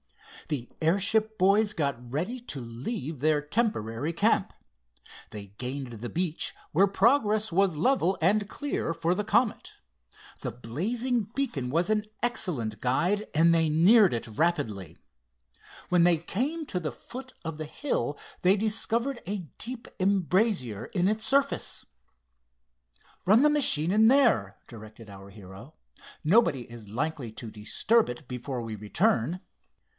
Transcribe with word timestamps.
The 0.49 0.67
airship 0.81 1.37
boys 1.37 1.71
got 1.71 2.11
ready 2.11 2.39
to 2.41 2.59
leave 2.59 3.19
their 3.19 3.39
temporary 3.39 4.11
camp. 4.11 4.51
They 5.29 5.53
gained 5.59 5.93
the 5.93 6.09
beach, 6.09 6.53
where 6.71 6.87
progress 6.87 7.51
was 7.51 7.75
level 7.77 8.17
and 8.19 8.49
clear 8.49 8.93
for 8.93 9.13
the 9.15 9.23
Comet. 9.23 9.77
The 10.39 10.51
blazing 10.51 11.29
beacon 11.35 11.69
was 11.69 11.89
an 11.91 12.05
excellent 12.23 12.81
guide, 12.81 13.27
and 13.35 13.53
they 13.53 13.69
neared 13.69 14.11
it 14.11 14.27
rapidly. 14.27 14.97
When 15.89 16.03
they 16.03 16.17
came 16.17 16.65
to 16.65 16.79
the 16.81 16.91
foot 16.91 17.31
of 17.45 17.57
the 17.59 17.65
hill, 17.65 18.17
they 18.41 18.57
discovered 18.57 19.21
a 19.27 19.47
deep 19.59 19.87
embrasure 19.99 20.85
in 20.87 21.07
its 21.07 21.23
surface. 21.23 21.85
"Run 23.27 23.43
the 23.43 23.49
machine 23.49 23.91
in 23.91 24.07
there," 24.09 24.57
directed 24.67 25.09
our 25.09 25.29
hero. 25.29 25.75
"Nobody 26.25 26.63
is 26.69 26.89
likely 26.89 27.31
to 27.33 27.51
disturb 27.51 28.09
it 28.09 28.27
before 28.27 28.61
we 28.61 28.75
return." 28.75 29.39